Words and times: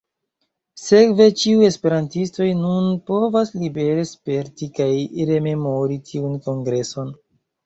Sekve 0.83 1.25
ĉiuj 1.41 1.67
esperantistoj 1.67 2.47
nun 2.61 2.87
povas 3.11 3.53
libere 3.65 4.07
sperti 4.13 4.69
kaj 4.81 4.89
rememori 5.31 6.01
tiun 6.11 6.43
kongreson. 6.49 7.15